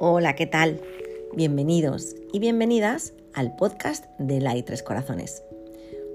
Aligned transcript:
Hola, 0.00 0.36
¿qué 0.36 0.46
tal? 0.46 0.80
Bienvenidos 1.34 2.14
y 2.32 2.38
bienvenidas 2.38 3.14
al 3.34 3.56
podcast 3.56 4.04
de 4.20 4.40
La 4.40 4.54
Tres 4.62 4.84
Corazones. 4.84 5.42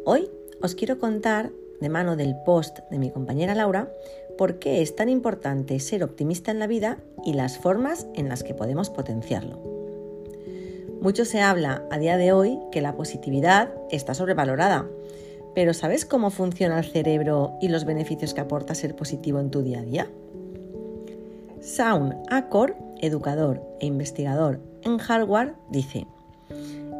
Hoy 0.05 0.29
os 0.61 0.73
quiero 0.73 0.99
contar, 0.99 1.51
de 1.81 1.89
mano 1.89 2.15
del 2.15 2.33
post 2.45 2.79
de 2.91 2.97
mi 2.97 3.11
compañera 3.11 3.55
Laura, 3.55 3.91
por 4.37 4.57
qué 4.57 4.81
es 4.81 4.95
tan 4.95 5.09
importante 5.09 5.81
ser 5.81 6.01
optimista 6.01 6.49
en 6.49 6.59
la 6.59 6.67
vida 6.67 6.99
y 7.25 7.33
las 7.33 7.57
formas 7.57 8.07
en 8.13 8.29
las 8.29 8.43
que 8.43 8.53
podemos 8.53 8.89
potenciarlo. 8.89 9.59
Mucho 11.01 11.25
se 11.25 11.41
habla 11.41 11.83
a 11.91 11.97
día 11.97 12.15
de 12.15 12.31
hoy 12.31 12.57
que 12.71 12.81
la 12.81 12.95
positividad 12.95 13.73
está 13.91 14.13
sobrevalorada, 14.13 14.87
pero 15.53 15.73
¿sabes 15.73 16.05
cómo 16.05 16.29
funciona 16.29 16.79
el 16.79 16.85
cerebro 16.85 17.57
y 17.59 17.67
los 17.67 17.83
beneficios 17.83 18.33
que 18.33 18.39
aporta 18.39 18.75
ser 18.75 18.95
positivo 18.95 19.41
en 19.41 19.51
tu 19.51 19.61
día 19.61 19.79
a 19.79 19.83
día? 19.83 20.07
Sound 21.59 22.15
Acor, 22.29 22.75
educador 23.05 23.61
e 23.79 23.85
investigador 23.85 24.61
en 24.81 24.97
hardware, 24.97 25.55
dice, 25.69 26.07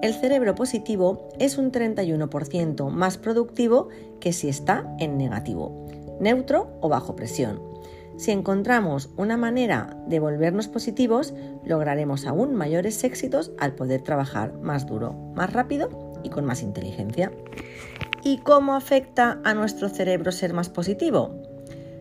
el 0.02 0.13
cerebro 0.13 0.53
positivo 0.53 1.30
es 1.39 1.57
un 1.57 1.71
31% 1.71 2.89
más 2.89 3.17
productivo 3.17 3.88
que 4.20 4.34
si 4.34 4.49
está 4.49 4.94
en 4.99 5.17
negativo, 5.17 5.88
neutro 6.20 6.77
o 6.81 6.89
bajo 6.89 7.16
presión. 7.16 7.61
Si 8.17 8.31
encontramos 8.31 9.09
una 9.16 9.38
manera 9.38 9.97
de 10.08 10.20
volvernos 10.20 10.67
positivos, 10.67 11.34
lograremos 11.63 12.27
aún 12.27 12.53
mayores 12.53 13.03
éxitos 13.03 13.53
al 13.58 13.75
poder 13.75 14.02
trabajar 14.02 14.53
más 14.59 14.85
duro, 14.85 15.13
más 15.35 15.53
rápido 15.53 15.89
y 16.22 16.30
con 16.30 16.45
más 16.45 16.63
inteligencia. 16.63 17.31
¿Y 18.23 18.39
cómo 18.39 18.75
afecta 18.75 19.39
a 19.44 19.53
nuestro 19.53 19.89
cerebro 19.89 20.31
ser 20.31 20.53
más 20.53 20.70
positivo? 20.70 21.52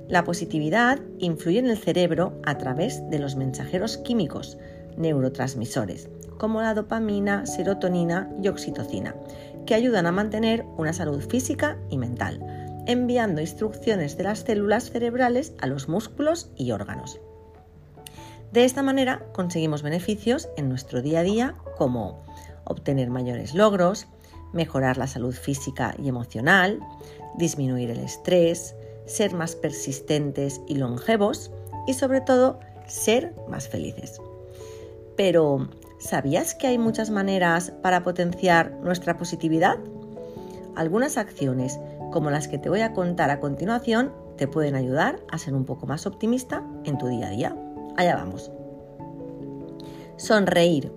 La 0.09 0.25
positividad 0.25 1.01
influye 1.19 1.59
en 1.59 1.71
el 1.71 1.79
cerebro 1.79 2.41
a 2.45 2.59
través 2.59 3.09
de 3.11 3.19
los 3.19 3.37
mensajeros 3.37 3.99
químicos, 3.99 4.59
neurotransmisores, 4.97 6.11
como 6.39 6.61
la 6.61 6.75
dopamina, 6.75 7.47
serotonina 7.47 8.31
y 8.43 8.49
oxitocina, 8.49 9.15
que 9.67 9.75
ayudan 9.75 10.07
a 10.07 10.13
mantener 10.13 10.65
una 10.77 10.93
salud 10.93 11.21
física 11.21 11.79
y 11.89 11.99
mental, 11.99 12.41
enviando 12.87 13.41
instrucciones 13.41 14.17
de 14.17 14.25
las 14.25 14.41
células 14.41 14.91
cerebrales 14.91 15.55
a 15.61 15.67
los 15.67 15.89
músculos 15.89 16.51
y 16.57 16.73
órganos. 16.73 17.21
De 18.53 18.65
esta 18.65 18.83
manera 18.83 19.25
conseguimos 19.33 19.83
beneficios 19.83 20.49
en 20.57 20.69
nuestro 20.69 21.01
día 21.01 21.21
a 21.21 21.23
día 21.23 21.55
como 21.79 22.23
obtener 22.65 23.09
mayores 23.09 23.55
logros, 23.55 24.09
mejorar 24.53 24.99
la 24.99 25.07
salud 25.07 25.35
física 25.35 25.95
y 26.03 26.09
emocional, 26.09 26.81
disminuir 27.39 27.91
el 27.91 28.01
estrés, 28.01 28.75
ser 29.07 29.35
más 29.35 29.57
persistentes 29.57 30.61
y 30.67 30.77
longevos 30.77 31.51
y 31.87 31.95
sobre 31.95 32.21
todo 32.21 32.61
ser 32.87 33.35
más 33.49 33.69
felices. 33.69 34.21
Pero, 35.17 35.69
¿sabías 35.99 36.55
que 36.55 36.67
hay 36.67 36.79
muchas 36.79 37.11
maneras 37.11 37.73
para 37.83 38.03
potenciar 38.03 38.73
nuestra 38.83 39.17
positividad? 39.17 39.79
Algunas 40.75 41.19
acciones, 41.19 41.79
como 42.13 42.31
las 42.31 42.49
que 42.49 42.59
te 42.59 42.69
voy 42.69 42.81
a 42.81 42.93
contar 42.93 43.31
a 43.31 43.41
continuación, 43.41 44.13
te 44.37 44.49
pueden 44.49 44.75
ayudar 44.75 45.21
a 45.31 45.39
ser 45.39 45.55
un 45.55 45.65
poco 45.65 45.87
más 45.87 46.07
optimista 46.07 46.65
en 46.85 46.99
tu 46.99 47.07
día 47.09 47.29
a 47.29 47.31
día. 47.31 47.57
Allá 47.97 48.17
vamos. 48.17 48.51
Sonreír. 50.17 50.93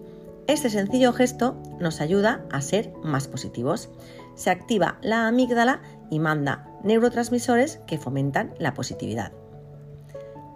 Este 0.48 0.70
sencillo 0.70 1.12
gesto 1.12 1.56
nos 1.80 2.00
ayuda 2.02 2.46
a 2.52 2.62
ser 2.62 2.94
más 3.04 3.28
positivos. 3.28 3.90
Se 4.36 4.52
activa 4.52 5.00
la 5.02 5.28
amígdala 5.28 5.82
y 6.12 6.20
manda 6.20 6.70
neurotransmisores 6.86 7.82
que 7.88 7.98
fomentan 7.98 8.54
la 8.58 8.74
positividad. 8.74 9.34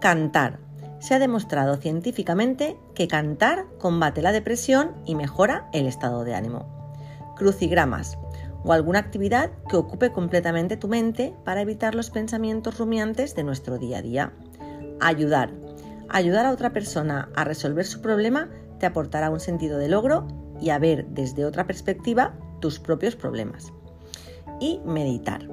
Cantar. 0.00 0.60
Se 1.00 1.14
ha 1.14 1.18
demostrado 1.18 1.76
científicamente 1.76 2.76
que 2.94 3.08
cantar 3.08 3.66
combate 3.78 4.22
la 4.22 4.32
depresión 4.32 4.92
y 5.04 5.14
mejora 5.14 5.68
el 5.72 5.86
estado 5.86 6.24
de 6.24 6.34
ánimo. 6.34 6.94
Crucigramas 7.36 8.18
o 8.64 8.72
alguna 8.72 8.98
actividad 8.98 9.50
que 9.68 9.76
ocupe 9.76 10.12
completamente 10.12 10.76
tu 10.76 10.88
mente 10.88 11.34
para 11.44 11.62
evitar 11.62 11.94
los 11.94 12.10
pensamientos 12.10 12.78
rumiantes 12.78 13.34
de 13.34 13.44
nuestro 13.44 13.78
día 13.78 13.98
a 13.98 14.02
día. 14.02 14.32
Ayudar. 15.00 15.50
Ayudar 16.08 16.46
a 16.46 16.50
otra 16.50 16.72
persona 16.72 17.30
a 17.34 17.44
resolver 17.44 17.86
su 17.86 18.02
problema 18.02 18.50
te 18.78 18.86
aportará 18.86 19.30
un 19.30 19.40
sentido 19.40 19.78
de 19.78 19.88
logro 19.88 20.26
y 20.60 20.70
a 20.70 20.78
ver 20.78 21.06
desde 21.08 21.44
otra 21.44 21.66
perspectiva 21.66 22.34
tus 22.60 22.78
propios 22.78 23.16
problemas. 23.16 23.72
Y 24.60 24.80
meditar. 24.84 25.48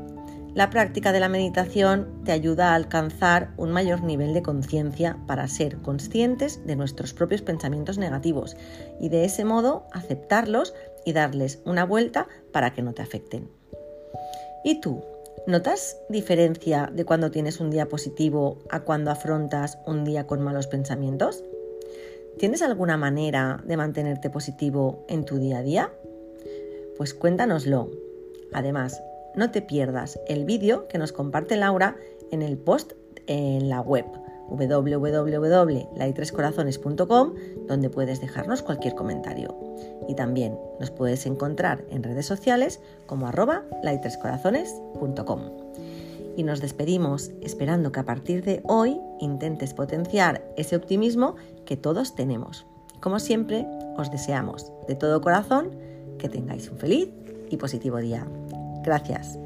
La 0.58 0.72
práctica 0.72 1.12
de 1.12 1.20
la 1.20 1.30
meditación 1.30 2.24
te 2.26 2.32
ayuda 2.32 2.72
a 2.72 2.74
alcanzar 2.74 3.52
un 3.58 3.72
mayor 3.72 4.02
nivel 4.02 4.34
de 4.34 4.42
conciencia 4.42 5.16
para 5.28 5.48
ser 5.48 5.78
conscientes 5.84 6.66
de 6.66 6.76
nuestros 6.76 7.14
propios 7.14 7.44
pensamientos 7.44 8.00
negativos 8.00 8.58
y 9.00 9.10
de 9.10 9.24
ese 9.24 9.46
modo 9.46 9.86
aceptarlos 9.92 10.74
y 11.06 11.14
darles 11.14 11.60
una 11.64 11.86
vuelta 11.86 12.28
para 12.52 12.74
que 12.74 12.82
no 12.82 12.94
te 12.94 13.04
afecten. 13.04 13.52
¿Y 14.64 14.82
tú? 14.82 15.04
¿Notas 15.46 15.96
diferencia 16.10 16.90
de 16.92 17.06
cuando 17.06 17.30
tienes 17.30 17.60
un 17.60 17.70
día 17.70 17.88
positivo 17.88 18.58
a 18.72 18.80
cuando 18.80 19.12
afrontas 19.12 19.78
un 19.86 20.06
día 20.06 20.26
con 20.26 20.42
malos 20.42 20.66
pensamientos? 20.66 21.44
¿Tienes 22.40 22.64
alguna 22.64 22.98
manera 22.98 23.62
de 23.64 23.78
mantenerte 23.78 24.32
positivo 24.32 25.06
en 25.08 25.24
tu 25.24 25.38
día 25.38 25.60
a 25.60 25.62
día? 25.62 25.92
Pues 26.98 27.14
cuéntanoslo. 27.14 27.92
Además, 28.54 29.04
no 29.38 29.52
te 29.52 29.62
pierdas 29.62 30.20
el 30.28 30.44
vídeo 30.44 30.88
que 30.88 30.98
nos 30.98 31.14
comparte 31.14 31.56
Laura 31.56 31.96
en 32.32 32.42
el 32.42 32.58
post 32.58 32.94
en 33.28 33.70
la 33.70 33.82
web 33.82 34.06
www.laitrescorazones.com 34.50 37.34
donde 37.68 37.90
puedes 37.90 38.22
dejarnos 38.22 38.64
cualquier 38.64 38.96
comentario. 38.96 39.54
Y 40.08 40.16
también 40.16 40.58
nos 40.80 40.92
puedes 40.92 41.26
encontrar 41.26 41.84
en 41.90 42.04
redes 42.04 42.26
sociales 42.26 42.80
como 43.06 43.28
arroba 43.28 43.66
laitrescorazones.com. 43.84 45.42
Y 46.36 46.44
nos 46.44 46.62
despedimos 46.62 47.32
esperando 47.42 47.92
que 47.92 48.00
a 48.00 48.06
partir 48.06 48.44
de 48.44 48.62
hoy 48.64 49.00
intentes 49.20 49.74
potenciar 49.74 50.44
ese 50.56 50.76
optimismo 50.76 51.36
que 51.66 51.78
todos 51.78 52.14
tenemos. 52.16 52.66
Como 53.02 53.20
siempre, 53.20 53.66
os 53.98 54.12
deseamos 54.12 54.72
de 54.88 54.96
todo 54.96 55.22
corazón 55.22 55.72
que 56.18 56.30
tengáis 56.30 56.70
un 56.70 56.78
feliz 56.78 57.10
y 57.50 57.58
positivo 57.58 57.98
día. 57.98 58.28
Gracias. 58.88 59.38